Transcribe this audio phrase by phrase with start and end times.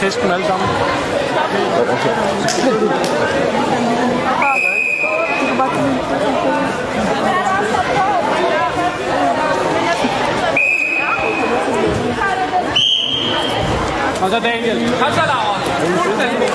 [0.00, 0.68] tasken alle sammen.
[14.22, 14.78] Og så Daniel.
[14.94, 15.60] Og så Laura.
[16.04, 16.48] Fuldstændig.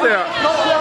[0.00, 0.79] 直せ。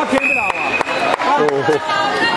[0.00, 2.29] 他骗不了我。